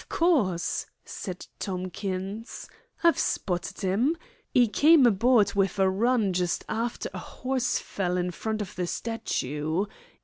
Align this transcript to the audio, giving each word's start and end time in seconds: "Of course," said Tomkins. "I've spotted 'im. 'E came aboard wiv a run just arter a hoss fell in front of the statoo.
"Of 0.01 0.09
course," 0.09 0.87
said 1.05 1.45
Tomkins. 1.59 2.67
"I've 3.03 3.19
spotted 3.19 3.83
'im. 3.83 4.17
'E 4.51 4.67
came 4.69 5.05
aboard 5.05 5.53
wiv 5.53 5.77
a 5.77 5.87
run 5.87 6.33
just 6.33 6.65
arter 6.67 7.11
a 7.13 7.19
hoss 7.19 7.77
fell 7.77 8.17
in 8.17 8.31
front 8.31 8.63
of 8.63 8.75
the 8.75 8.87
statoo. 8.87 9.87